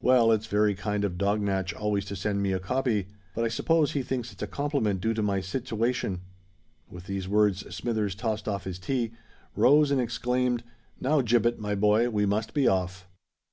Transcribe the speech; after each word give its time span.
Well—it's 0.00 0.46
very 0.46 0.76
kind 0.76 1.02
of 1.04 1.18
Dognatch 1.18 1.74
always 1.74 2.04
to 2.04 2.14
send 2.14 2.40
me 2.40 2.52
a 2.52 2.60
copy: 2.60 3.08
but 3.34 3.44
I 3.44 3.48
suppose 3.48 3.90
he 3.94 4.04
thinks 4.04 4.30
it's 4.32 4.44
a 4.44 4.46
compliment 4.46 5.00
due 5.00 5.12
to 5.14 5.22
my 5.24 5.40
sitiwation." 5.40 6.20
With 6.88 7.06
these 7.08 7.26
words 7.26 7.74
Smithers 7.74 8.14
tossed 8.14 8.46
off 8.46 8.62
his 8.62 8.78
tea, 8.78 9.10
rose, 9.56 9.90
and 9.90 10.00
exclaimed, 10.00 10.62
"Now, 11.00 11.20
Gibbet, 11.20 11.58
my 11.58 11.74
boy, 11.74 12.10
we 12.10 12.26
must 12.26 12.54
be 12.54 12.68
off." 12.68 13.08